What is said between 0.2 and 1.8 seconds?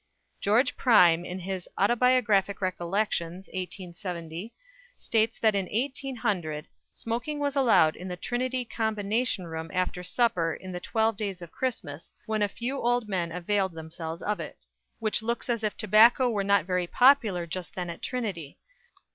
George Pryme, in his